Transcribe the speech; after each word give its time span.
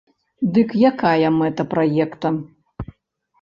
Дык 0.53 0.69
якая 0.91 1.29
мэта 1.41 1.67
праекта? 1.75 2.27